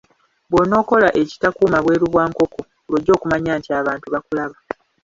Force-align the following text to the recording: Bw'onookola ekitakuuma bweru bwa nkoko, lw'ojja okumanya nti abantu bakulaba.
Bw'onookola 0.49 1.09
ekitakuuma 1.21 1.77
bweru 1.81 2.05
bwa 2.13 2.23
nkoko, 2.29 2.59
lw'ojja 2.87 3.11
okumanya 3.17 3.51
nti 3.59 3.69
abantu 3.79 4.05
bakulaba. 4.13 4.57